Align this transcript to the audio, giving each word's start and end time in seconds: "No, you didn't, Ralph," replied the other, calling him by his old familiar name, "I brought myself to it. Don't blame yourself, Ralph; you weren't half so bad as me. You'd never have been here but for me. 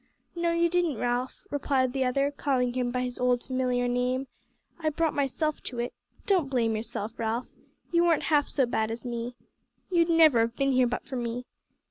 "No, 0.35 0.51
you 0.51 0.67
didn't, 0.67 0.97
Ralph," 0.97 1.45
replied 1.51 1.93
the 1.93 2.05
other, 2.05 2.31
calling 2.31 2.73
him 2.73 2.89
by 2.89 3.03
his 3.03 3.19
old 3.19 3.43
familiar 3.43 3.87
name, 3.87 4.25
"I 4.79 4.89
brought 4.89 5.13
myself 5.13 5.61
to 5.65 5.77
it. 5.77 5.93
Don't 6.25 6.49
blame 6.49 6.75
yourself, 6.75 7.19
Ralph; 7.19 7.49
you 7.91 8.03
weren't 8.05 8.23
half 8.23 8.49
so 8.49 8.65
bad 8.65 8.89
as 8.89 9.05
me. 9.05 9.35
You'd 9.91 10.09
never 10.09 10.39
have 10.39 10.55
been 10.55 10.71
here 10.71 10.87
but 10.87 11.05
for 11.05 11.17
me. 11.17 11.45